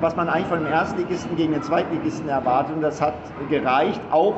was 0.00 0.16
man 0.16 0.30
eigentlich 0.30 0.46
von 0.46 0.64
dem 0.64 0.72
Erstligisten 0.72 1.36
gegen 1.36 1.52
den 1.52 1.62
Zweitligisten 1.62 2.30
erwartet. 2.30 2.76
Und 2.76 2.82
das 2.82 3.02
hat 3.02 3.14
gereicht, 3.50 4.00
auch 4.10 4.36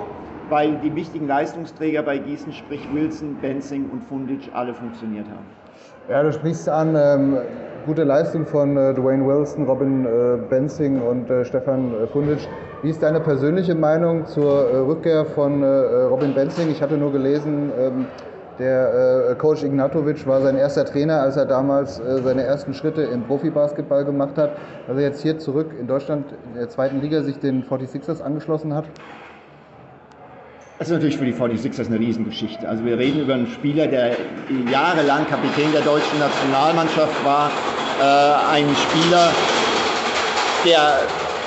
weil 0.50 0.74
die 0.82 0.94
wichtigen 0.96 1.28
Leistungsträger 1.28 2.02
bei 2.02 2.18
Gießen, 2.18 2.52
sprich 2.52 2.88
Wilson, 2.92 3.36
Benzing 3.36 3.88
und 3.90 4.02
Fundic, 4.02 4.50
alle 4.52 4.74
funktioniert 4.74 5.26
haben. 5.26 5.63
Ja, 6.08 6.22
du 6.22 6.32
sprichst 6.32 6.68
an, 6.68 6.94
ähm, 6.96 7.38
gute 7.86 8.04
Leistung 8.04 8.46
von 8.46 8.76
äh, 8.76 8.92
Dwayne 8.94 9.26
Wilson, 9.26 9.64
Robin 9.64 10.04
äh, 10.04 10.36
Benzing 10.48 11.00
und 11.00 11.30
äh, 11.30 11.44
Stefan 11.44 11.94
äh, 11.94 12.06
Fundic. 12.06 12.46
Wie 12.82 12.90
ist 12.90 13.02
deine 13.02 13.20
persönliche 13.20 13.74
Meinung 13.74 14.26
zur 14.26 14.70
äh, 14.70 14.76
Rückkehr 14.76 15.24
von 15.24 15.62
äh, 15.62 15.66
Robin 15.66 16.34
Benzing? 16.34 16.70
Ich 16.70 16.82
hatte 16.82 16.96
nur 16.96 17.12
gelesen, 17.12 17.72
ähm, 17.78 18.06
der 18.58 19.34
Coach 19.36 19.64
Ignatovic 19.64 20.28
war 20.28 20.40
sein 20.40 20.56
erster 20.56 20.84
Trainer, 20.84 21.22
als 21.22 21.36
er 21.36 21.44
damals 21.44 21.96
seine 21.96 22.44
ersten 22.44 22.72
Schritte 22.72 23.02
im 23.02 23.24
Profibasketball 23.24 24.04
gemacht 24.04 24.38
hat. 24.38 24.52
Er 24.86 24.96
jetzt 25.00 25.22
hier 25.22 25.40
zurück 25.40 25.72
in 25.76 25.88
Deutschland 25.88 26.26
in 26.52 26.60
der 26.60 26.68
zweiten 26.68 27.00
Liga 27.00 27.24
sich 27.24 27.40
den 27.40 27.64
46ers 27.64 28.22
angeschlossen 28.22 28.72
hat. 28.72 28.84
Das 30.78 30.88
ist 30.88 30.94
natürlich 30.94 31.16
für 31.16 31.24
die 31.24 31.32
46ers 31.32 31.86
eine 31.86 32.00
Riesengeschichte. 32.00 32.68
Also 32.68 32.84
wir 32.84 32.98
reden 32.98 33.20
über 33.20 33.34
einen 33.34 33.46
Spieler, 33.46 33.86
der 33.86 34.16
jahrelang 34.72 35.24
Kapitän 35.26 35.70
der 35.72 35.82
deutschen 35.82 36.18
Nationalmannschaft 36.18 37.24
war. 37.24 37.48
Äh, 38.00 38.56
ein 38.56 38.66
Spieler, 38.74 39.30
der 40.66 40.98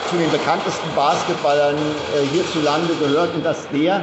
zu 0.10 0.16
den 0.16 0.32
bekanntesten 0.32 0.88
Basketballern 0.96 1.76
äh, 1.76 2.26
hierzulande 2.28 2.94
gehört 3.02 3.36
und 3.36 3.44
dass 3.44 3.68
der 3.72 4.02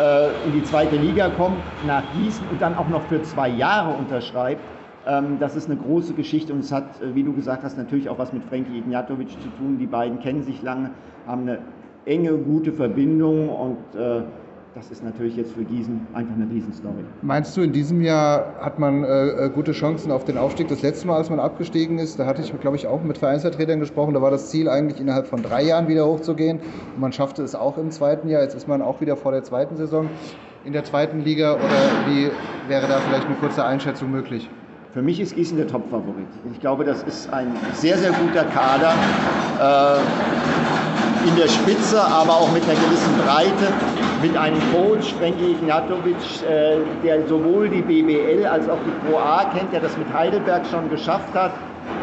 äh, 0.00 0.28
in 0.46 0.54
die 0.54 0.64
zweite 0.64 0.96
Liga 0.96 1.28
kommt, 1.28 1.58
nach 1.86 2.02
Gießen 2.14 2.46
und 2.50 2.62
dann 2.62 2.74
auch 2.74 2.88
noch 2.88 3.02
für 3.08 3.22
zwei 3.22 3.50
Jahre 3.50 3.94
unterschreibt. 3.94 4.62
Ähm, 5.06 5.36
das 5.38 5.54
ist 5.54 5.68
eine 5.68 5.78
große 5.78 6.14
Geschichte 6.14 6.54
und 6.54 6.60
es 6.60 6.72
hat, 6.72 7.02
äh, 7.02 7.14
wie 7.14 7.22
du 7.22 7.34
gesagt 7.34 7.62
hast, 7.62 7.76
natürlich 7.76 8.08
auch 8.08 8.18
was 8.18 8.32
mit 8.32 8.42
Frankie 8.44 8.78
Ignatovic 8.78 9.32
zu 9.32 9.48
tun. 9.58 9.76
Die 9.78 9.86
beiden 9.86 10.18
kennen 10.20 10.42
sich 10.42 10.62
lange, 10.62 10.92
haben 11.26 11.42
eine 11.42 11.58
enge, 12.06 12.32
gute 12.38 12.72
Verbindung 12.72 13.50
und 13.50 14.00
äh, 14.00 14.22
das 14.74 14.90
ist 14.90 15.04
natürlich 15.04 15.36
jetzt 15.36 15.52
für 15.52 15.64
Gießen 15.64 16.06
einfach 16.14 16.34
eine 16.34 16.48
Riesenstory. 16.50 17.04
Meinst 17.20 17.56
du, 17.56 17.60
in 17.60 17.72
diesem 17.72 18.00
Jahr 18.00 18.54
hat 18.60 18.78
man 18.78 19.04
äh, 19.04 19.50
gute 19.54 19.72
Chancen 19.72 20.10
auf 20.10 20.24
den 20.24 20.38
Aufstieg? 20.38 20.68
Das 20.68 20.82
letzte 20.82 21.06
Mal, 21.06 21.16
als 21.16 21.28
man 21.28 21.40
abgestiegen 21.40 21.98
ist, 21.98 22.18
da 22.18 22.26
hatte 22.26 22.40
ich, 22.40 22.58
glaube 22.60 22.76
ich, 22.76 22.86
auch 22.86 23.02
mit 23.02 23.18
Vereinsvertretern 23.18 23.80
gesprochen. 23.80 24.14
Da 24.14 24.22
war 24.22 24.30
das 24.30 24.48
Ziel 24.48 24.68
eigentlich 24.68 24.98
innerhalb 24.98 25.26
von 25.26 25.42
drei 25.42 25.62
Jahren 25.62 25.88
wieder 25.88 26.06
hochzugehen. 26.06 26.58
Und 26.94 27.00
man 27.00 27.12
schaffte 27.12 27.42
es 27.42 27.54
auch 27.54 27.76
im 27.76 27.90
zweiten 27.90 28.28
Jahr. 28.28 28.42
Jetzt 28.42 28.54
ist 28.54 28.66
man 28.66 28.80
auch 28.80 29.00
wieder 29.00 29.16
vor 29.16 29.32
der 29.32 29.42
zweiten 29.44 29.76
Saison 29.76 30.08
in 30.64 30.72
der 30.72 30.84
zweiten 30.84 31.20
Liga. 31.20 31.54
Oder 31.54 32.06
wie 32.06 32.30
wäre 32.68 32.88
da 32.88 32.98
vielleicht 33.00 33.26
eine 33.26 33.36
kurze 33.36 33.64
Einschätzung 33.64 34.10
möglich? 34.10 34.48
Für 34.94 35.02
mich 35.02 35.20
ist 35.20 35.34
Gießen 35.34 35.56
der 35.56 35.66
Topfavorit. 35.66 36.28
Ich 36.52 36.60
glaube, 36.60 36.84
das 36.84 37.02
ist 37.02 37.32
ein 37.32 37.52
sehr, 37.74 37.98
sehr 37.98 38.12
guter 38.12 38.44
Kader. 38.44 38.92
Äh, 39.60 40.00
in 41.28 41.36
der 41.36 41.48
Spitze, 41.48 42.02
aber 42.02 42.32
auch 42.32 42.50
mit 42.52 42.62
einer 42.64 42.74
gewissen 42.74 43.16
Breite, 43.24 43.72
mit 44.22 44.36
einem 44.36 44.60
Coach, 44.72 45.12
Frankie 45.14 45.50
Ignatovic, 45.50 46.14
äh, 46.48 46.76
der 47.02 47.26
sowohl 47.26 47.68
die 47.68 47.82
BBL 47.82 48.46
als 48.46 48.68
auch 48.68 48.78
die 48.86 49.10
Pro 49.10 49.18
A 49.18 49.44
kennt, 49.52 49.72
der 49.72 49.80
das 49.80 49.98
mit 49.98 50.12
Heidelberg 50.12 50.64
schon 50.66 50.88
geschafft 50.88 51.34
hat. 51.34 51.50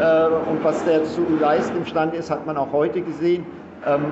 Äh, 0.01 0.49
und 0.49 0.61
was 0.61 0.83
der 0.83 1.05
zu 1.05 1.21
leisten 1.39 1.77
imstande 1.77 2.17
ist, 2.17 2.29
hat 2.29 2.45
man 2.45 2.57
auch 2.57 2.73
heute 2.73 3.01
gesehen. 3.01 3.45
Ähm, 3.87 4.07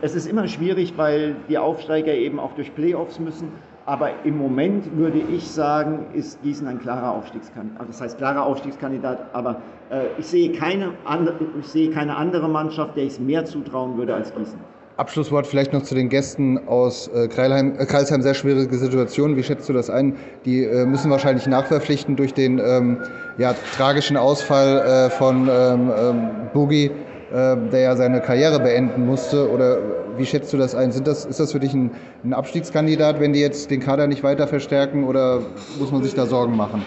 es 0.00 0.14
ist 0.14 0.26
immer 0.26 0.46
schwierig, 0.46 0.94
weil 0.96 1.34
die 1.48 1.58
Aufsteiger 1.58 2.14
eben 2.14 2.38
auch 2.38 2.52
durch 2.52 2.72
Playoffs 2.74 3.18
müssen. 3.18 3.50
Aber 3.84 4.10
im 4.22 4.38
Moment 4.38 4.96
würde 4.96 5.18
ich 5.18 5.50
sagen, 5.50 6.06
ist 6.12 6.40
Gießen 6.42 6.68
ein 6.68 6.78
klarer 6.78 7.10
Aufstiegskandidat. 7.16 7.80
Also 7.80 7.92
das 7.92 8.00
heißt 8.00 8.18
klarer 8.18 8.46
Aufstiegskandidat, 8.46 9.30
aber 9.32 9.60
äh, 9.90 10.04
ich, 10.18 10.26
sehe 10.26 10.52
keine 10.52 10.92
andere, 11.04 11.34
ich 11.58 11.66
sehe 11.66 11.90
keine 11.90 12.16
andere 12.16 12.48
Mannschaft, 12.48 12.96
der 12.96 13.04
ich 13.04 13.14
es 13.14 13.20
mehr 13.20 13.44
zutrauen 13.44 13.96
würde 13.96 14.14
als 14.14 14.32
Gießen. 14.32 14.60
Abschlusswort 15.00 15.46
vielleicht 15.46 15.72
noch 15.72 15.82
zu 15.82 15.94
den 15.94 16.10
Gästen 16.10 16.68
aus 16.68 17.08
äh, 17.08 17.26
Kreilheim. 17.26 17.74
Äh, 17.78 17.86
Kreilsheim, 17.86 18.20
sehr 18.20 18.34
schwierige 18.34 18.76
Situation. 18.76 19.34
Wie 19.34 19.42
schätzt 19.42 19.66
du 19.68 19.72
das 19.72 19.88
ein? 19.88 20.14
Die 20.44 20.62
äh, 20.64 20.84
müssen 20.84 21.10
wahrscheinlich 21.10 21.46
nachverpflichten 21.46 22.16
durch 22.16 22.34
den 22.34 22.58
ähm, 22.58 22.98
ja, 23.38 23.54
tragischen 23.76 24.18
Ausfall 24.18 24.78
äh, 24.78 25.10
von 25.10 25.48
ähm, 25.50 25.90
ähm, 25.98 26.30
Boogie, 26.52 26.90
äh, 27.32 27.56
der 27.72 27.80
ja 27.80 27.96
seine 27.96 28.20
Karriere 28.20 28.60
beenden 28.60 29.06
musste. 29.06 29.50
Oder 29.50 29.78
wie 30.18 30.26
schätzt 30.26 30.52
du 30.52 30.58
das 30.58 30.74
ein? 30.74 30.92
Sind 30.92 31.06
das, 31.06 31.24
ist 31.24 31.40
das 31.40 31.52
für 31.52 31.60
dich 31.60 31.72
ein, 31.72 31.92
ein 32.22 32.34
Abstiegskandidat, 32.34 33.20
wenn 33.20 33.32
die 33.32 33.40
jetzt 33.40 33.70
den 33.70 33.80
Kader 33.80 34.06
nicht 34.06 34.22
weiter 34.22 34.46
verstärken 34.46 35.04
oder 35.04 35.40
muss 35.78 35.90
man 35.90 36.02
sich 36.02 36.14
da 36.14 36.26
Sorgen 36.26 36.56
machen? 36.56 36.84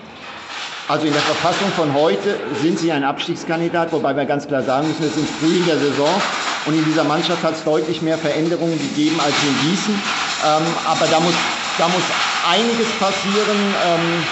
Also 0.89 1.07
in 1.07 1.13
der 1.13 1.21
Verfassung 1.21 1.69
von 1.69 1.94
heute 1.94 2.35
sind 2.61 2.77
sie 2.77 2.91
ein 2.91 3.05
Abstiegskandidat, 3.05 3.94
wobei 3.94 4.16
wir 4.17 4.25
ganz 4.25 4.45
klar 4.47 4.63
sagen 4.63 4.88
müssen, 4.89 5.03
wir 5.03 5.11
sind 5.11 5.29
früh 5.29 5.55
in 5.55 5.66
der 5.66 5.77
Saison 5.77 6.09
und 6.66 6.77
in 6.77 6.83
dieser 6.83 7.05
Mannschaft 7.05 7.41
hat 7.41 7.53
es 7.53 7.63
deutlich 7.63 8.01
mehr 8.01 8.17
Veränderungen 8.17 8.77
gegeben 8.77 9.17
als 9.23 9.33
in 9.44 9.69
Gießen. 9.69 9.94
Ähm, 9.94 10.63
aber 10.85 11.05
da 11.09 11.21
muss, 11.21 11.35
da 11.77 11.88
muss 11.88 12.03
einiges 12.51 12.91
passieren. 12.99 13.57
Ähm, 13.88 14.23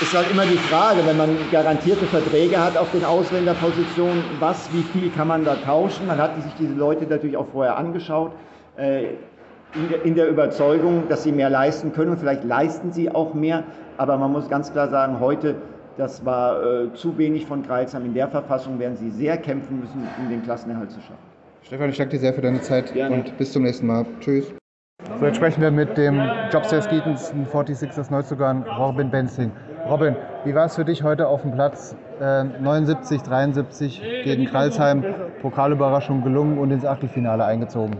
ist 0.00 0.14
halt 0.14 0.30
immer 0.30 0.46
die 0.46 0.56
Frage, 0.56 1.04
wenn 1.04 1.16
man 1.18 1.36
garantierte 1.52 2.06
Verträge 2.06 2.58
hat 2.58 2.76
auf 2.78 2.90
den 2.92 3.04
Ausländerpositionen, 3.04 4.24
was, 4.38 4.72
wie 4.72 4.82
viel 4.82 5.10
kann 5.10 5.28
man 5.28 5.44
da 5.44 5.56
tauschen? 5.56 6.06
Man 6.06 6.18
hat 6.18 6.42
sich 6.42 6.52
diese 6.58 6.72
Leute 6.72 7.04
natürlich 7.04 7.36
auch 7.36 7.48
vorher 7.52 7.76
angeschaut, 7.76 8.32
äh, 8.78 9.08
in 10.04 10.14
der 10.14 10.28
Überzeugung, 10.28 11.08
dass 11.08 11.22
sie 11.22 11.32
mehr 11.32 11.50
leisten 11.50 11.92
können 11.92 12.12
und 12.12 12.18
vielleicht 12.18 12.44
leisten 12.44 12.92
sie 12.92 13.14
auch 13.14 13.34
mehr. 13.34 13.64
Aber 13.98 14.16
man 14.16 14.32
muss 14.32 14.48
ganz 14.48 14.72
klar 14.72 14.88
sagen, 14.88 15.20
heute, 15.20 15.56
das 15.96 16.24
war 16.24 16.62
äh, 16.62 16.94
zu 16.94 17.16
wenig 17.18 17.46
von 17.46 17.62
Kreilsheim. 17.62 18.04
In 18.06 18.14
der 18.14 18.28
Verfassung 18.28 18.78
werden 18.78 18.96
sie 18.96 19.10
sehr 19.10 19.36
kämpfen 19.36 19.80
müssen, 19.80 20.06
um 20.18 20.28
den 20.28 20.42
Klassenerhalt 20.42 20.90
zu 20.90 21.00
schaffen. 21.00 21.30
Stefan, 21.62 21.90
ich 21.90 21.96
danke 21.98 22.12
dir 22.12 22.20
sehr 22.20 22.34
für 22.34 22.40
deine 22.40 22.60
Zeit 22.60 22.92
Gerne. 22.92 23.16
und 23.16 23.36
bis 23.36 23.52
zum 23.52 23.62
nächsten 23.62 23.86
Mal. 23.86 24.06
Tschüss. 24.20 24.52
So, 25.18 25.26
jetzt 25.26 25.36
sprechen 25.36 25.60
wir 25.60 25.70
mit 25.70 25.96
dem 25.96 26.20
Jobstairs 26.52 26.88
Gietens 26.88 27.32
46ers 27.32 28.10
Neuzugang 28.10 28.64
Robin 28.78 29.10
Benzing. 29.10 29.50
Robin, 29.88 30.16
wie 30.44 30.54
war 30.54 30.66
es 30.66 30.76
für 30.76 30.84
dich 30.84 31.02
heute 31.02 31.26
auf 31.28 31.42
dem 31.42 31.52
Platz? 31.52 31.96
Äh, 32.20 32.44
79, 32.44 33.22
73 33.22 34.02
gegen 34.24 34.46
Kralsheim, 34.46 35.04
Pokalüberraschung 35.42 36.22
gelungen 36.22 36.58
und 36.58 36.70
ins 36.70 36.84
Achtelfinale 36.84 37.44
eingezogen. 37.44 37.96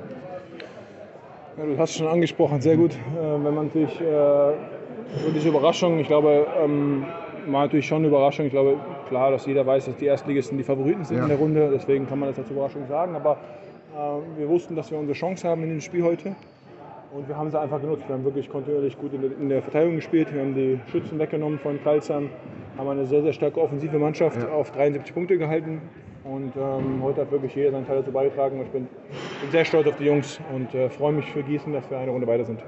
Ja, 1.56 1.66
du 1.66 1.78
hast 1.78 1.90
es 1.90 1.96
schon 1.96 2.06
angesprochen, 2.06 2.60
sehr 2.60 2.76
gut. 2.76 2.92
Äh, 2.92 3.44
wenn 3.44 3.54
man 3.54 3.66
natürlich 3.66 4.00
äh, 4.00 4.04
wirklich 4.04 5.44
Überraschung, 5.46 5.98
ich 5.98 6.06
glaube, 6.06 6.46
ähm, 6.62 7.04
war 7.46 7.62
natürlich 7.62 7.86
schon 7.86 7.98
eine 7.98 8.08
Überraschung. 8.08 8.46
Ich 8.46 8.52
glaube, 8.52 8.76
klar, 9.08 9.30
dass 9.30 9.46
jeder 9.46 9.66
weiß, 9.66 9.86
dass 9.86 9.96
die 9.96 10.06
Erstligisten 10.06 10.58
die 10.58 10.64
Favoriten 10.64 11.04
sind 11.04 11.16
Ja. 11.18 11.22
in 11.24 11.28
der 11.28 11.38
Runde. 11.38 11.70
Deswegen 11.72 12.06
kann 12.08 12.18
man 12.18 12.28
das 12.30 12.38
als 12.38 12.50
Überraschung 12.50 12.86
sagen. 12.86 13.14
Aber 13.14 13.32
äh, 13.94 14.38
wir 14.38 14.48
wussten, 14.48 14.76
dass 14.76 14.90
wir 14.90 14.98
unsere 14.98 15.16
Chance 15.18 15.48
haben 15.48 15.62
in 15.62 15.70
dem 15.70 15.80
Spiel 15.80 16.02
heute. 16.02 16.34
Und 17.12 17.26
wir 17.28 17.36
haben 17.36 17.50
sie 17.50 17.58
einfach 17.60 17.80
genutzt. 17.80 18.04
Wir 18.06 18.14
haben 18.14 18.24
wirklich 18.24 18.48
kontinuierlich 18.48 18.96
gut 18.98 19.12
in 19.12 19.20
der, 19.22 19.30
in 19.32 19.48
der 19.48 19.62
Verteidigung 19.62 19.96
gespielt. 19.96 20.32
Wir 20.32 20.40
haben 20.42 20.54
die 20.54 20.78
Schützen 20.92 21.18
weggenommen 21.18 21.58
von 21.58 21.82
Kreilsheim. 21.82 22.30
Haben 22.78 22.88
eine 22.88 23.04
sehr, 23.06 23.22
sehr 23.22 23.32
starke 23.32 23.60
offensive 23.60 23.98
Mannschaft 23.98 24.48
auf 24.48 24.70
73 24.70 25.12
Punkte 25.12 25.36
gehalten. 25.36 25.80
Und 26.22 26.52
ähm, 26.56 27.02
heute 27.02 27.22
hat 27.22 27.32
wirklich 27.32 27.54
jeder 27.56 27.72
seinen 27.72 27.86
Teil 27.86 27.96
dazu 27.96 28.12
beigetragen. 28.12 28.58
Und 28.60 28.66
ich 28.66 28.70
bin, 28.70 28.86
bin 29.40 29.50
sehr 29.50 29.64
stolz 29.64 29.88
auf 29.88 29.96
die 29.96 30.04
Jungs 30.04 30.38
und 30.54 30.72
äh, 30.74 30.88
freue 30.88 31.12
mich 31.12 31.24
für 31.32 31.42
Gießen, 31.42 31.72
dass 31.72 31.90
wir 31.90 31.98
eine 31.98 32.10
Runde 32.12 32.26
weiter 32.26 32.44
sind. 32.44 32.60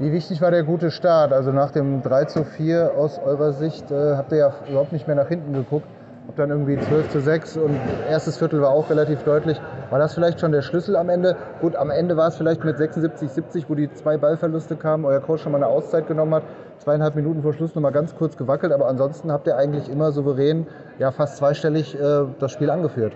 Wie 0.00 0.10
wichtig 0.10 0.42
war 0.42 0.50
der 0.50 0.64
gute 0.64 0.90
Start? 0.90 1.32
Also 1.32 1.52
nach 1.52 1.70
dem 1.70 2.02
3 2.02 2.24
zu 2.24 2.44
4 2.44 2.94
aus 2.96 3.20
eurer 3.20 3.52
Sicht 3.52 3.88
äh, 3.92 4.16
habt 4.16 4.32
ihr 4.32 4.38
ja 4.38 4.52
überhaupt 4.68 4.92
nicht 4.92 5.06
mehr 5.06 5.14
nach 5.14 5.28
hinten 5.28 5.52
geguckt. 5.52 5.86
Habt 6.26 6.40
dann 6.40 6.50
irgendwie 6.50 6.76
12 6.76 7.08
zu 7.10 7.20
6 7.20 7.56
und 7.56 7.78
erstes 8.10 8.36
Viertel 8.36 8.60
war 8.60 8.70
auch 8.70 8.90
relativ 8.90 9.22
deutlich. 9.22 9.60
War 9.90 10.00
das 10.00 10.12
vielleicht 10.12 10.40
schon 10.40 10.50
der 10.50 10.62
Schlüssel 10.62 10.96
am 10.96 11.08
Ende? 11.08 11.36
Gut, 11.60 11.76
am 11.76 11.90
Ende 11.90 12.16
war 12.16 12.26
es 12.26 12.36
vielleicht 12.36 12.64
mit 12.64 12.76
76, 12.76 13.30
70, 13.30 13.70
wo 13.70 13.76
die 13.76 13.88
zwei 13.92 14.16
Ballverluste 14.16 14.74
kamen, 14.74 15.04
euer 15.04 15.20
Coach 15.20 15.42
schon 15.42 15.52
mal 15.52 15.58
eine 15.58 15.68
Auszeit 15.68 16.08
genommen 16.08 16.34
hat, 16.34 16.42
zweieinhalb 16.78 17.14
Minuten 17.14 17.42
vor 17.42 17.52
Schluss 17.52 17.76
nochmal 17.76 17.92
ganz 17.92 18.16
kurz 18.16 18.36
gewackelt, 18.36 18.72
aber 18.72 18.88
ansonsten 18.88 19.30
habt 19.30 19.46
ihr 19.46 19.56
eigentlich 19.56 19.88
immer 19.88 20.10
souverän, 20.10 20.66
ja 20.98 21.12
fast 21.12 21.36
zweistellig 21.36 21.94
äh, 21.94 22.24
das 22.40 22.50
Spiel 22.50 22.70
angeführt. 22.70 23.12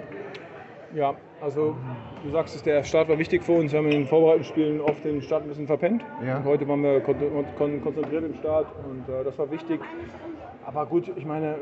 Ja, 0.95 1.15
also 1.41 1.77
du 2.23 2.31
sagst 2.31 2.65
der 2.67 2.83
Start 2.85 3.09
war 3.09 3.19
wichtig 3.19 3.43
für 3.43 3.53
uns. 3.53 3.73
Wir 3.73 3.79
haben 3.79 3.87
in 3.87 3.93
den 3.93 4.07
vorbereitenden 4.07 4.49
Spielen 4.49 4.81
oft 4.81 5.05
den 5.05 5.23
Start 5.23 5.43
ein 5.43 5.49
bisschen 5.49 5.67
verpennt. 5.67 6.05
Ja. 6.25 6.43
Heute 6.45 6.67
waren 6.69 6.83
wir 6.83 7.01
konzentriert 7.01 8.25
im 8.25 8.35
Start 8.35 8.67
und 8.89 9.13
äh, 9.13 9.25
das 9.25 9.39
war 9.39 9.51
wichtig. 9.51 9.81
Aber 10.65 10.87
gut, 10.87 11.11
ich 11.17 11.25
meine, 11.25 11.57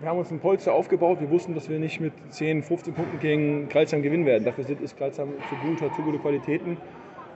wir 0.00 0.08
haben 0.08 0.18
uns 0.18 0.30
ein 0.30 0.38
Polster 0.38 0.72
aufgebaut. 0.72 1.20
Wir 1.20 1.30
wussten, 1.30 1.54
dass 1.54 1.68
wir 1.68 1.78
nicht 1.78 2.00
mit 2.00 2.12
10, 2.30 2.62
15 2.62 2.94
Punkten 2.94 3.18
gegen 3.18 3.68
Kreuzheim 3.68 4.02
gewinnen 4.02 4.26
werden. 4.26 4.44
Dafür 4.44 4.64
ist 4.80 4.96
Kreuzheim 4.96 5.30
zu 5.48 5.56
gut, 5.66 5.82
hat 5.82 5.94
zu 5.94 6.02
gute 6.02 6.18
Qualitäten. 6.18 6.76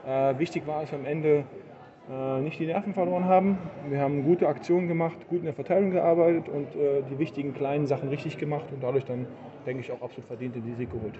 Äh, 0.07 0.39
wichtig 0.39 0.65
war 0.65 0.83
es 0.83 0.93
am 0.93 1.05
Ende, 1.05 1.43
äh, 2.09 2.41
nicht 2.41 2.59
die 2.59 2.65
Nerven 2.65 2.93
verloren 2.93 3.25
haben. 3.25 3.57
Wir 3.89 3.99
haben 3.99 4.23
gute 4.23 4.47
Aktionen 4.47 4.87
gemacht, 4.87 5.17
gut 5.29 5.39
in 5.39 5.45
der 5.45 5.53
Verteilung 5.53 5.91
gearbeitet 5.91 6.49
und 6.49 6.75
äh, 6.75 7.03
die 7.09 7.19
wichtigen 7.19 7.53
kleinen 7.53 7.87
Sachen 7.87 8.09
richtig 8.09 8.37
gemacht 8.37 8.65
und 8.71 8.81
dadurch 8.83 9.05
dann, 9.05 9.27
denke 9.65 9.81
ich, 9.81 9.91
auch 9.91 10.01
absolut 10.01 10.27
verdient 10.27 10.55
den 10.55 10.75
Sieg 10.75 10.91
geholt. 10.91 11.13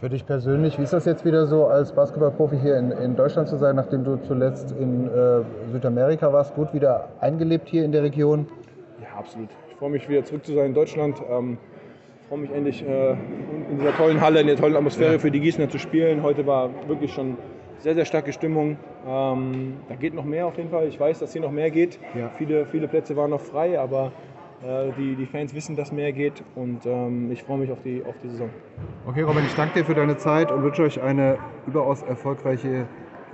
Für 0.00 0.08
dich 0.08 0.26
persönlich, 0.26 0.78
wie 0.78 0.82
ist 0.82 0.92
das 0.92 1.04
jetzt 1.04 1.24
wieder 1.24 1.46
so, 1.46 1.66
als 1.66 1.92
Basketballprofi 1.92 2.58
hier 2.58 2.78
in, 2.78 2.90
in 2.90 3.16
Deutschland 3.16 3.48
zu 3.48 3.56
sein, 3.56 3.76
nachdem 3.76 4.04
du 4.04 4.16
zuletzt 4.16 4.72
in 4.72 5.06
äh, 5.06 5.42
Südamerika 5.72 6.32
warst, 6.32 6.54
gut 6.54 6.72
wieder 6.74 7.08
eingelebt 7.20 7.68
hier 7.68 7.84
in 7.84 7.92
der 7.92 8.02
Region? 8.02 8.46
Ja, 9.00 9.18
absolut. 9.18 9.48
Ich 9.70 9.76
freue 9.76 9.90
mich 9.90 10.08
wieder 10.08 10.24
zurück 10.24 10.44
zu 10.44 10.54
sein 10.54 10.66
in 10.66 10.74
Deutschland. 10.74 11.20
Ähm, 11.30 11.58
ich 12.20 12.28
freue 12.28 12.38
mich 12.40 12.50
endlich 12.50 12.84
äh, 12.86 13.12
in 13.70 13.78
dieser 13.78 13.94
tollen 13.96 14.20
Halle, 14.20 14.40
in 14.40 14.46
der 14.48 14.56
tollen 14.56 14.76
Atmosphäre 14.76 15.12
ja. 15.12 15.18
für 15.18 15.30
die 15.30 15.40
Gießener 15.40 15.68
zu 15.68 15.78
spielen. 15.78 16.22
Heute 16.22 16.46
war 16.46 16.70
wirklich 16.88 17.12
schon 17.12 17.36
sehr, 17.78 17.94
sehr 17.94 18.04
starke 18.04 18.32
Stimmung. 18.32 18.78
Ähm, 19.06 19.74
da 19.88 19.94
geht 19.94 20.14
noch 20.14 20.24
mehr 20.24 20.46
auf 20.46 20.56
jeden 20.56 20.70
Fall. 20.70 20.88
Ich 20.88 20.98
weiß, 20.98 21.20
dass 21.20 21.32
hier 21.32 21.42
noch 21.42 21.52
mehr 21.52 21.70
geht. 21.70 21.98
Ja. 22.18 22.30
Viele, 22.36 22.66
viele 22.66 22.88
Plätze 22.88 23.16
waren 23.16 23.30
noch 23.30 23.40
frei, 23.40 23.78
aber 23.78 24.12
die, 24.62 25.14
die 25.16 25.26
Fans 25.26 25.54
wissen, 25.54 25.76
dass 25.76 25.92
mehr 25.92 26.12
geht 26.12 26.42
und 26.54 26.86
ähm, 26.86 27.30
ich 27.30 27.42
freue 27.42 27.58
mich 27.58 27.70
auf 27.70 27.82
die, 27.82 28.02
auf 28.04 28.14
die 28.22 28.28
Saison. 28.28 28.50
Okay, 29.06 29.22
Robin, 29.22 29.44
ich 29.44 29.54
danke 29.54 29.80
dir 29.80 29.84
für 29.84 29.94
deine 29.94 30.16
Zeit 30.16 30.50
und 30.50 30.62
wünsche 30.62 30.82
euch 30.82 31.00
eine 31.00 31.38
überaus 31.66 32.02
erfolgreiche 32.02 32.86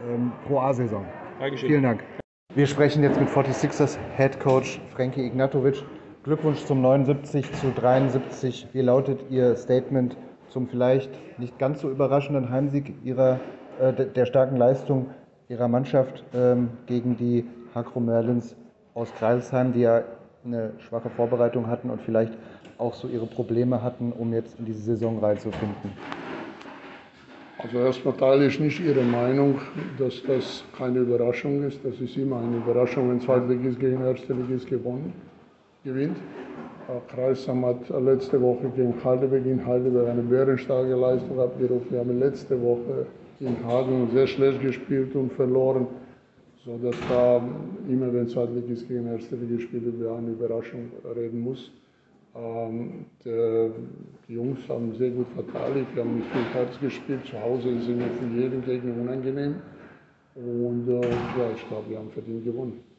ähm, 0.08 0.32
Pro 0.46 0.58
A-Saison. 0.60 1.04
Dankeschön. 1.38 1.68
Vielen 1.68 1.82
Dank. 1.82 2.02
Wir 2.54 2.66
sprechen 2.66 3.02
jetzt 3.02 3.18
mit 3.18 3.28
46ers 3.28 3.98
Head 4.16 4.40
Coach 4.40 4.80
Frankie 4.90 5.24
Ignatovic. 5.24 5.82
Glückwunsch 6.24 6.64
zum 6.64 6.82
79 6.82 7.52
zu 7.52 7.70
73. 7.70 8.68
Wie 8.72 8.80
lautet 8.80 9.24
Ihr 9.30 9.56
Statement 9.56 10.16
zum 10.48 10.68
vielleicht 10.68 11.10
nicht 11.38 11.58
ganz 11.58 11.80
so 11.80 11.90
überraschenden 11.90 12.50
Heimsieg 12.50 12.94
Ihrer 13.04 13.40
äh, 13.80 13.92
der 13.92 14.26
starken 14.26 14.56
Leistung 14.56 15.10
ihrer 15.48 15.68
Mannschaft 15.68 16.24
ähm, 16.34 16.70
gegen 16.86 17.16
die 17.16 17.44
Hakro 17.74 18.00
Merlins 18.00 18.56
aus 18.94 19.12
Kreisheim, 19.14 19.72
die 19.72 19.80
ja 19.80 20.02
eine 20.44 20.72
schwache 20.88 21.10
Vorbereitung 21.10 21.66
hatten 21.68 21.90
und 21.90 22.00
vielleicht 22.02 22.32
auch 22.78 22.94
so 22.94 23.08
ihre 23.08 23.26
Probleme 23.26 23.82
hatten, 23.82 24.12
um 24.12 24.32
jetzt 24.32 24.58
in 24.58 24.64
diese 24.64 24.82
Saison 24.82 25.18
reinzufinden? 25.18 25.92
Also 27.58 27.78
erstmal 27.78 28.14
teile 28.14 28.46
ich 28.46 28.58
nicht 28.58 28.80
Ihre 28.80 29.02
Meinung, 29.02 29.60
dass 29.96 30.20
das 30.24 30.64
keine 30.76 30.98
Überraschung 30.98 31.62
ist. 31.62 31.78
Das 31.84 32.00
ist 32.00 32.16
immer 32.16 32.38
eine 32.40 32.56
Überraschung, 32.56 33.10
wenn 33.10 33.20
Zweitligist 33.20 33.78
gegen 33.78 34.02
Erstligist 34.02 34.66
gewonnen, 34.66 35.12
gewinnt. 35.84 36.16
Kreisheim 37.08 37.64
hat 37.64 37.88
letzte 38.00 38.42
Woche 38.42 38.68
gegen 38.74 38.94
Heidelberg 39.04 39.46
in 39.46 39.64
Heidelberg 39.64 40.08
eine 40.08 40.22
bärenstarke 40.22 40.94
Leistung 40.94 41.38
abgerufen. 41.38 41.86
Wir 41.90 42.00
haben 42.00 42.18
letzte 42.18 42.60
Woche 42.60 43.06
in 43.38 43.56
Hagen 43.64 44.10
sehr 44.12 44.26
schlecht 44.26 44.60
gespielt 44.60 45.14
und 45.14 45.32
verloren, 45.32 45.86
sodass 46.64 46.96
da 47.08 47.42
immer, 47.88 48.12
wenn 48.12 48.28
Zweitligist 48.28 48.88
gegen 48.88 49.06
Erstligist 49.06 49.62
spielt, 49.62 49.84
über 49.84 50.16
eine 50.16 50.30
Überraschung 50.30 50.90
reden 51.16 51.40
muss. 51.40 51.70
Ähm, 52.34 53.04
der, 53.24 53.70
die 54.28 54.34
Jungs 54.34 54.66
haben 54.68 54.94
sehr 54.94 55.10
gut 55.10 55.26
verteidigt, 55.34 55.88
wir 55.94 56.02
haben 56.02 56.16
mit 56.16 56.24
viel 56.26 56.44
Herz 56.54 56.80
gespielt. 56.80 57.26
Zu 57.26 57.40
Hause 57.40 57.78
sind 57.80 57.98
wir 57.98 58.06
für 58.06 58.40
jeden 58.40 58.64
Gegner 58.64 58.94
unangenehm. 59.00 59.56
Und 60.34 60.88
äh, 60.88 61.00
ja, 61.00 61.50
ich 61.54 61.68
glaube, 61.68 61.90
wir 61.90 61.98
haben 61.98 62.10
verdient 62.10 62.44
gewonnen. 62.44 62.91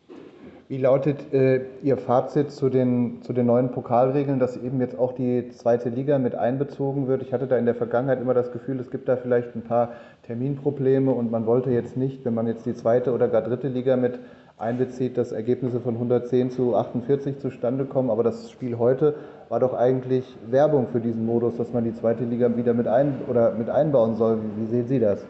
Wie 0.73 0.79
lautet 0.79 1.31
äh, 1.31 1.61
Ihr 1.83 1.97
Fazit 1.97 2.49
zu 2.49 2.67
den, 2.67 3.21
zu 3.21 3.31
den 3.31 3.45
neuen 3.45 3.69
Pokalregeln, 3.69 4.39
dass 4.39 4.57
eben 4.57 4.79
jetzt 4.79 4.97
auch 4.97 5.11
die 5.13 5.49
zweite 5.51 5.89
Liga 5.89 6.17
mit 6.17 6.33
einbezogen 6.33 7.07
wird? 7.07 7.21
Ich 7.21 7.31
hatte 7.31 7.45
da 7.45 7.57
in 7.57 7.65
der 7.65 7.75
Vergangenheit 7.75 8.19
immer 8.19 8.33
das 8.33 8.51
Gefühl, 8.51 8.79
es 8.79 8.89
gibt 8.89 9.07
da 9.07 9.15
vielleicht 9.15 9.55
ein 9.55 9.61
paar 9.61 9.91
Terminprobleme 10.23 11.11
und 11.11 11.29
man 11.29 11.45
wollte 11.45 11.69
jetzt 11.69 11.95
nicht, 11.95 12.25
wenn 12.25 12.33
man 12.33 12.47
jetzt 12.47 12.65
die 12.65 12.73
zweite 12.73 13.13
oder 13.13 13.27
gar 13.27 13.43
dritte 13.43 13.67
Liga 13.67 13.97
mit 13.97 14.17
einbezieht, 14.57 15.15
dass 15.15 15.31
Ergebnisse 15.31 15.79
von 15.79 15.93
110 15.93 16.49
zu 16.49 16.75
48 16.75 17.37
zustande 17.37 17.85
kommen. 17.85 18.09
Aber 18.09 18.23
das 18.23 18.49
Spiel 18.49 18.79
heute 18.79 19.13
war 19.49 19.59
doch 19.59 19.75
eigentlich 19.75 20.25
Werbung 20.49 20.87
für 20.87 21.01
diesen 21.01 21.23
Modus, 21.23 21.55
dass 21.55 21.71
man 21.71 21.83
die 21.83 21.93
zweite 21.93 22.23
Liga 22.23 22.57
wieder 22.57 22.73
mit, 22.73 22.87
ein, 22.87 23.19
oder 23.29 23.51
mit 23.51 23.69
einbauen 23.69 24.15
soll. 24.15 24.39
Wie 24.57 24.65
sehen 24.65 24.87
Sie 24.87 24.99
das? 24.99 25.23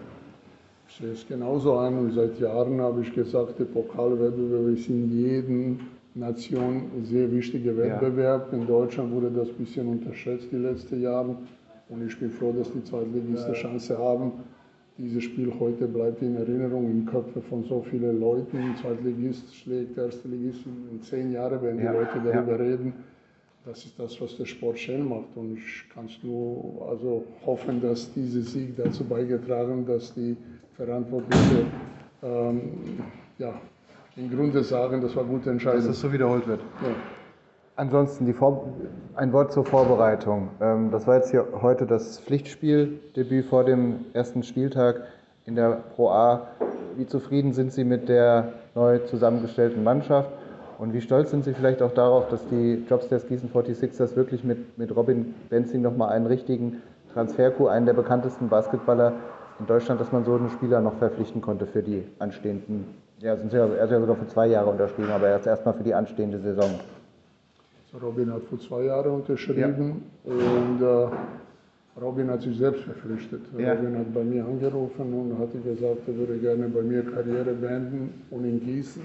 Ich 0.94 1.00
sehe 1.00 1.12
es 1.12 1.28
genauso 1.28 1.74
an 1.74 1.98
und 1.98 2.12
seit 2.12 2.40
Jahren 2.40 2.80
habe 2.80 3.01
ich 3.01 3.12
gesagt, 3.16 3.57
der 3.57 3.66
Pokalwettbewerb 3.66 4.78
ist 4.78 4.88
in 4.90 5.10
jedem 5.10 5.80
Nation 6.13 6.84
ein 6.95 7.04
sehr 7.06 7.31
wichtiger 7.31 7.75
Wettbewerb. 7.75 8.51
Ja. 8.51 8.60
In 8.60 8.68
Deutschland 8.68 9.12
wurde 9.12 9.31
das 9.31 9.48
ein 9.48 9.56
bisschen 9.56 9.88
unterschätzt 9.88 10.50
die 10.51 10.57
letzten 10.57 11.01
Jahre 11.01 11.36
und 11.90 12.07
ich 12.07 12.19
bin 12.19 12.30
froh, 12.30 12.54
dass 12.56 12.72
die 12.72 12.84
Zweitligisten 12.84 13.54
ja. 13.54 13.60
Chance 13.60 13.98
haben. 13.98 14.34
Dieses 15.00 15.24
Spiel 15.24 15.51
heute 15.60 15.88
bleibt 15.88 16.22
in 16.22 16.36
Erinnerung, 16.36 16.86
im 16.92 17.07
Köpfe 17.07 17.42
von 17.42 17.63
so 17.63 17.81
vielen 17.81 18.19
Leuten. 18.19 18.75
Zweitligist 18.80 19.56
schlägt 19.56 19.98
Erstligist 19.98 20.63
in 20.92 21.01
zehn 21.01 21.31
Jahren, 21.31 21.60
werden 21.60 21.80
die 21.80 21.86
ja. 21.86 21.94
Leute 21.94 22.22
darüber 22.24 22.60
reden. 22.60 22.94
Das 23.66 23.84
ist 23.84 23.98
das, 23.98 24.22
was 24.22 24.38
der 24.38 24.45
Sport 24.45 24.78
schön 24.78 25.10
macht. 25.10 25.36
Und 25.36 25.57
ich 25.57 25.90
kann 25.92 26.07
nur 26.22 26.88
also 26.88 27.24
hoffen, 27.48 27.81
dass 27.81 28.13
dieser 28.13 28.42
Sieg 28.42 28.75
dazu 28.78 29.04
beigetragen 29.04 29.88
dass 29.88 30.13
die 30.13 30.38
Verantwortliche 30.75 31.65
ähm, 32.23 32.99
ja, 33.37 33.53
im 34.15 34.35
Grunde 34.35 34.63
sagen, 34.63 35.01
das 35.01 35.15
war 35.15 35.23
gute 35.23 35.49
Entscheidung. 35.49 35.79
Dass 35.79 35.87
das 35.87 35.99
so 35.99 36.11
wiederholt 36.11 36.47
wird. 36.47 36.61
Ja. 36.81 36.89
Ansonsten 37.75 38.25
ein 39.15 39.33
Wort 39.33 39.51
zur 39.51 39.65
Vorbereitung. 39.65 40.49
Ähm, 40.61 40.92
das 40.92 41.07
war 41.07 41.15
jetzt 41.15 41.31
hier 41.31 41.45
heute 41.61 41.85
das 41.85 42.19
Pflichtspieldebüt 42.19 43.45
vor 43.45 43.63
dem 43.63 44.06
ersten 44.13 44.44
Spieltag 44.44 45.01
in 45.45 45.56
der 45.56 45.83
Pro 45.95 46.09
A. 46.09 46.47
Wie 46.95 47.07
zufrieden 47.07 47.53
sind 47.53 47.73
Sie 47.73 47.83
mit 47.83 48.09
der 48.09 48.53
neu 48.75 48.99
zusammengestellten 48.99 49.83
Mannschaft? 49.83 50.30
Und 50.77 50.94
wie 50.94 51.01
stolz 51.01 51.31
sind 51.31 51.44
Sie 51.44 51.53
vielleicht 51.53 51.81
auch 51.81 51.94
darauf, 51.94 52.27
dass 52.30 52.47
die 52.47 52.83
Jobsters 52.87 53.27
Gießen 53.27 53.51
46ers 53.51 54.15
wirklich 54.15 54.44
mit, 54.44 54.77
mit 54.77 54.95
Robin 54.95 55.33
Benzing 55.49 55.81
nochmal 55.81 56.09
einen 56.09 56.27
richtigen 56.27 56.81
Transfercoup, 57.13 57.68
einen 57.68 57.85
der 57.85 57.94
bekanntesten 57.94 58.49
Basketballer 58.49 59.13
in 59.60 59.66
Deutschland, 59.68 60.02
dass 60.02 60.12
man 60.12 60.26
so 60.26 60.36
einen 60.36 60.50
Spieler 60.50 60.81
noch 60.81 60.98
verpflichten 60.98 61.42
konnte 61.42 61.66
für 61.66 61.83
die 61.83 62.04
anstehenden, 62.19 62.86
ja, 63.19 63.38
sind 63.38 63.54
ja, 63.54 63.66
er 63.66 63.86
ist 63.86 63.92
ja 63.92 64.00
sogar 64.00 64.16
für 64.16 64.28
zwei 64.28 64.48
Jahre 64.48 64.69
unterschrieben, 64.69 65.12
aber 65.12 65.30
erst 65.30 65.48
erstmal 65.48 65.74
für 65.76 65.83
die 65.83 65.94
anstehende 65.94 66.40
Saison. 66.40 66.72
Robin 68.02 68.33
hat 68.33 68.44
vor 68.45 68.60
zwei 68.60 68.83
Jahren 68.83 69.12
unterschrieben 69.12 70.02
ja. 70.26 70.33
und 70.33 70.81
äh, 70.81 72.02
Robin 72.02 72.30
hat 72.31 72.42
sich 72.42 72.57
selbst 72.57 72.83
verpflichtet. 72.83 73.42
Ja. 73.57 73.74
Robin 73.74 74.00
hat 74.00 74.14
bei 74.14 74.24
mir 74.24 74.44
angerufen 74.44 75.14
und 75.14 75.38
hat 75.38 75.52
gesagt, 75.64 76.07
er 76.07 76.16
würde 76.16 76.38
gerne 76.40 76.68
bei 76.69 76.81
mir 76.81 77.04
Karriere 77.04 77.54
beenden 77.54 78.22
und 78.31 78.45
in 78.45 78.60
Gießen. 78.60 79.04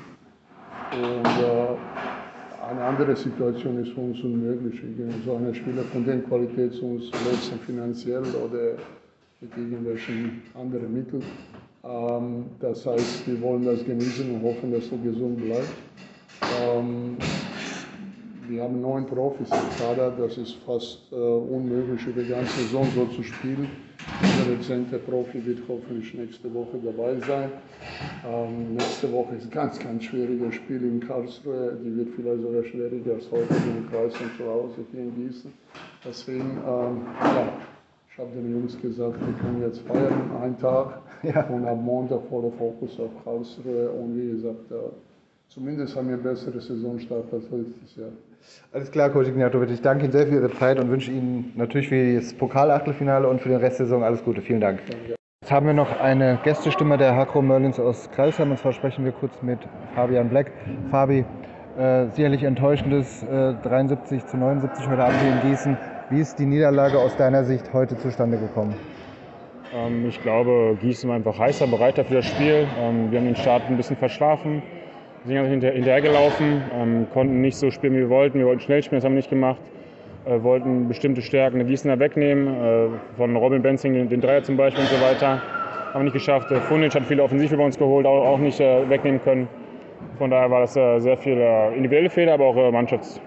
Und 0.93 1.27
äh, 1.27 2.71
eine 2.71 2.83
andere 2.83 3.15
Situation 3.15 3.79
ist 3.83 3.93
für 3.93 4.01
uns 4.01 4.23
unmöglich. 4.23 4.83
So 5.25 5.37
ein 5.37 5.55
Spieler 5.55 5.83
von 5.83 6.05
der 6.05 6.21
Qualität 6.21 6.73
zu 6.73 6.87
uns 6.87 7.11
leisten 7.13 7.59
finanziell 7.61 8.23
oder 8.23 8.77
mit 9.41 9.57
irgendwelchen 9.57 10.43
anderen 10.55 10.93
Mitteln. 10.93 11.23
Ähm, 11.85 12.47
das 12.61 12.85
heißt, 12.87 13.27
wir 13.27 13.41
wollen 13.41 13.65
das 13.65 13.85
genießen 13.85 14.35
und 14.35 14.43
hoffen, 14.43 14.73
dass 14.73 14.91
er 14.91 14.99
gesund 14.99 15.37
bleibt. 15.39 15.69
Ähm, 16.65 17.17
wir 18.49 18.63
haben 18.63 18.81
neun 18.81 19.07
Profis 19.07 19.51
im 19.51 19.79
Kader, 19.79 20.11
das 20.19 20.39
ist 20.39 20.55
fast 20.65 21.01
äh, 21.13 21.17
unmöglich, 21.17 22.07
über 22.07 22.23
die 22.23 22.31
ganze 22.31 22.61
Saison 22.61 22.87
so 22.95 23.07
zu 23.07 23.23
spielen. 23.23 23.69
Der 24.23 24.57
rezente 24.57 24.99
Profi 24.99 25.45
wird 25.45 25.59
hoffentlich 25.69 26.15
nächste 26.15 26.53
Woche 26.55 26.79
dabei 26.83 27.21
sein. 27.27 27.51
Ähm, 28.27 28.75
nächste 28.75 29.13
Woche 29.13 29.35
ist 29.35 29.45
ein 29.45 29.51
ganz, 29.51 29.79
ganz 29.79 30.05
schwieriges 30.05 30.55
Spiel 30.55 30.83
in 30.83 31.01
Karlsruhe. 31.01 31.79
Die 31.85 31.95
wird 31.95 32.09
vielleicht 32.17 32.43
sogar 32.43 32.65
schwieriger 32.65 33.13
als 33.15 33.31
heute 33.31 33.55
im 33.55 33.89
Kreis 33.91 34.15
und 34.21 34.37
zu 34.37 34.45
Hause 34.45 34.77
hier 34.91 35.01
in 35.01 35.15
Gießen. 35.15 35.53
Deswegen, 36.05 36.59
ähm, 36.67 37.03
ja, 37.21 37.53
ich 38.19 38.25
habe 38.25 38.33
den 38.33 38.51
Jungs 38.51 38.83
gesagt, 38.83 39.15
wir 39.21 39.35
können 39.35 39.63
jetzt 39.63 39.81
feiern, 39.83 40.31
einen 40.43 40.59
Tag. 40.59 41.03
Ja. 41.23 41.43
Und 41.45 41.67
am 41.67 41.85
Montag 41.85 42.21
voller 42.29 42.51
Fokus 42.53 42.99
auf 43.01 43.11
Karlsruhe 43.25 43.91
und 43.91 44.17
wie 44.17 44.31
gesagt, 44.31 44.73
zumindest 45.49 45.97
haben 45.97 46.09
wir 46.09 46.15
einen 46.15 46.23
besseren 46.23 46.61
Saisonstart 46.61 47.33
als 47.33 47.45
letztes 47.51 47.97
Jahr. 47.97 48.11
Alles 48.73 48.91
klar, 48.91 49.11
Coach 49.11 49.29
Ignatovic. 49.29 49.71
Ich 49.71 49.83
danke 49.83 50.05
Ihnen 50.05 50.13
sehr 50.13 50.27
für 50.27 50.35
Ihre 50.35 50.53
Zeit 50.53 50.81
und 50.81 50.91
wünsche 50.91 51.11
Ihnen 51.11 51.53
natürlich 51.57 51.89
für 51.89 52.15
das 52.15 52.35
Pokalachtelfinale 52.35 53.29
und 53.29 53.41
für 53.41 53.49
den 53.49 53.59
Rest 53.59 53.79
der 53.79 53.87
Saison 53.87 54.03
alles 54.03 54.23
Gute. 54.25 54.41
Vielen 54.43 54.61
Dank. 54.61 54.81
Jetzt 55.43 55.53
haben 55.53 55.67
wir 55.67 55.75
noch 55.75 56.01
eine 56.01 56.39
Gästestimme 56.43 56.99
der 56.99 57.15
Hakro 57.15 57.43
Merlins 57.43 57.79
aus 57.79 58.11
Kreisheim 58.11 58.51
und 58.51 58.59
zwar 58.59 58.73
sprechen 58.73 59.05
wir 59.05 59.13
kurz 59.13 59.43
mit 59.43 59.59
Fabian 59.95 60.29
Black. 60.29 60.53
Fabi, 60.91 61.25
äh, 61.77 62.07
sicherlich 62.11 62.43
enttäuschendes 62.43 63.23
äh, 63.25 63.55
73 63.63 64.27
zu 64.27 64.37
79 64.37 64.89
heute 64.89 65.05
Abend 65.05 65.19
in 65.23 65.51
Gießen. 65.51 65.77
Wie 66.11 66.21
ist 66.21 66.39
die 66.39 66.47
Niederlage 66.47 66.99
aus 66.99 67.17
deiner 67.17 67.45
Sicht 67.45 67.73
heute 67.73 67.97
zustande 67.99 68.39
gekommen? 68.39 68.75
Ähm, 69.75 70.07
ich 70.09 70.21
glaube, 70.23 70.77
Gießen 70.81 71.09
war 71.09 71.17
einfach 71.17 71.39
heißer, 71.39 71.67
bereiter 71.67 72.05
für 72.05 72.15
das 72.15 72.27
Spiel. 72.27 72.67
Ähm, 72.79 73.11
wir 73.11 73.19
haben 73.19 73.27
den 73.27 73.37
Start 73.37 73.65
ein 73.69 73.77
bisschen 73.77 73.97
verschlafen 73.97 74.63
sind 75.29 75.37
also 75.37 75.51
hinter, 75.51 75.71
hinterhergelaufen, 75.71 76.63
ähm, 76.75 77.07
konnten 77.13 77.41
nicht 77.41 77.57
so 77.57 77.71
spielen, 77.71 77.95
wie 77.95 77.99
wir 77.99 78.11
wollten. 78.11 78.39
Wir 78.39 78.47
wollten 78.47 78.61
schnell 78.61 78.83
spielen, 78.83 78.99
das 78.99 79.05
haben 79.05 79.13
wir 79.13 79.19
nicht 79.19 79.31
gemacht. 79.31 79.61
Äh, 80.25 80.43
wollten 80.43 80.89
bestimmte 80.89 81.23
Stärken 81.23 81.59
der 81.59 81.67
Gießener 81.67 81.99
wegnehmen, 81.99 82.49
äh, 82.49 82.89
von 83.17 83.37
Robin 83.37 83.63
Benzing 83.63 84.09
den, 84.09 84.21
Dreier 84.21 84.43
zum 84.43 84.57
Beispiel 84.57 84.83
und 84.85 84.91
so 84.91 85.01
weiter. 85.01 85.41
Haben 85.93 86.01
wir 86.01 86.05
nicht 86.05 86.15
geschafft. 86.15 86.51
Äh, 86.51 86.61
Fundic 86.61 86.95
hat 86.95 87.05
viele 87.05 87.23
Offensive 87.23 87.57
bei 87.57 87.65
uns 87.65 87.79
geholt, 87.79 88.07
auch, 88.07 88.39
nicht 88.39 88.59
wegnehmen 88.59 89.23
können. 89.23 89.49
Von 90.19 90.31
daher 90.31 90.51
war 90.51 90.61
das 90.61 90.75
sehr 90.75 91.17
viele 91.17 91.73
individuelle 91.75 92.11
Fehler, 92.11 92.35
aber 92.35 92.47
auch 92.47 92.57
Mannschafts-, 92.73 93.21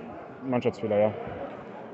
Mannschaftsfehler, 0.47 0.99
ja. 0.99 1.11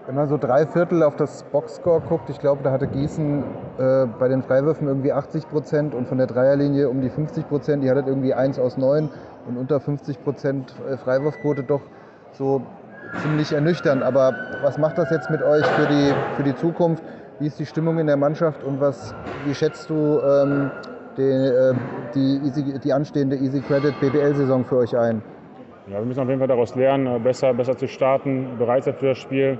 Wenn 0.07 0.15
man 0.15 0.29
so 0.29 0.37
drei 0.37 0.65
Viertel 0.65 1.03
auf 1.03 1.17
das 1.17 1.43
Boxscore 1.43 1.99
guckt, 1.99 2.29
ich 2.29 2.39
glaube, 2.39 2.63
da 2.63 2.71
hatte 2.71 2.87
Gießen 2.87 3.43
äh, 3.77 4.05
bei 4.17 4.29
den 4.29 4.41
Freiwürfen 4.41 4.87
irgendwie 4.87 5.11
80 5.11 5.49
Prozent 5.49 5.93
und 5.93 6.07
von 6.07 6.17
der 6.17 6.27
Dreierlinie 6.27 6.87
um 6.87 7.01
die 7.01 7.09
50 7.09 7.45
Prozent. 7.49 7.83
Die 7.83 7.89
hattet 7.89 8.07
irgendwie 8.07 8.33
eins 8.33 8.57
aus 8.57 8.77
neun 8.77 9.09
und 9.49 9.57
unter 9.57 9.81
50 9.81 10.23
Prozent 10.23 10.73
äh, 10.89 10.95
Freiwurfquote 10.95 11.63
doch 11.63 11.81
so 12.31 12.61
ziemlich 13.21 13.51
ernüchternd. 13.51 14.01
Aber 14.01 14.33
was 14.61 14.77
macht 14.77 14.97
das 14.97 15.11
jetzt 15.11 15.29
mit 15.29 15.41
euch 15.41 15.65
für 15.65 15.87
die, 15.87 16.13
für 16.37 16.43
die 16.43 16.55
Zukunft? 16.55 17.03
Wie 17.39 17.47
ist 17.47 17.59
die 17.59 17.65
Stimmung 17.65 17.99
in 17.99 18.07
der 18.07 18.17
Mannschaft 18.17 18.63
und 18.63 18.79
was, 18.79 19.13
wie 19.43 19.53
schätzt 19.53 19.89
du 19.89 20.21
ähm, 20.21 20.71
die, 21.17 21.21
äh, 21.21 21.73
die, 22.15 22.39
Easy, 22.45 22.79
die 22.79 22.93
anstehende 22.93 23.35
Easy 23.35 23.59
Credit 23.59 23.93
BBL-Saison 23.99 24.63
für 24.63 24.77
euch 24.77 24.97
ein? 24.97 25.21
Ja, 25.87 25.99
wir 25.99 26.05
müssen 26.05 26.21
auf 26.21 26.29
jeden 26.29 26.39
Fall 26.39 26.47
daraus 26.47 26.75
lernen, 26.75 27.07
äh, 27.07 27.19
besser, 27.19 27.53
besser 27.53 27.75
zu 27.75 27.89
starten, 27.89 28.57
bereit 28.57 28.85
sein 28.85 28.93
für 28.93 29.07
das 29.07 29.17
Spiel. 29.17 29.59